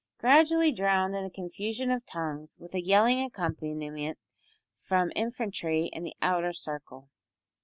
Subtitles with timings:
[0.17, 4.17] gradually drowned in a confusion of tongues with a yelling accompaniment
[4.75, 7.07] from infantry in the outer circle.